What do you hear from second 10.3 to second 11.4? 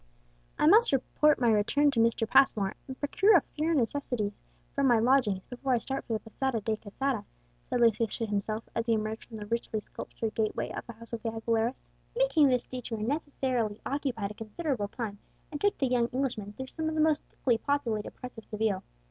gateway of the house of the